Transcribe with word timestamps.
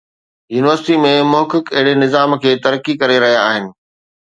university 0.55 0.95
۾ 1.03 1.11
محقق 1.33 1.65
اهڙي 1.77 1.93
نظام 2.03 2.31
کي 2.47 2.57
ترقي 2.67 2.99
ڪري 3.05 3.23
رهيا 3.27 3.41
آهن 3.53 3.65